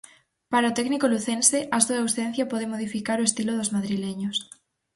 Para 0.51 0.71
o 0.71 0.75
técnico 0.77 1.11
lucense, 1.13 1.59
a 1.75 1.77
súa 1.85 2.01
ausencia, 2.03 2.49
pode 2.51 2.71
modificar 2.73 3.17
o 3.19 3.27
estilo 3.29 3.53
dos 3.55 3.73
madrileños. 3.75 4.37